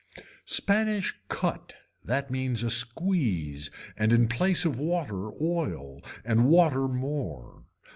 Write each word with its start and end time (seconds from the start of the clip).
Spanish 0.47 1.13
cut 1.29 1.75
that 2.03 2.31
means 2.31 2.63
a 2.63 2.71
squeeze 2.71 3.69
and 3.95 4.11
in 4.11 4.27
place 4.27 4.65
of 4.65 4.79
water 4.79 5.29
oil 5.39 6.01
and 6.25 6.47
water 6.49 6.87
more. 6.87 7.65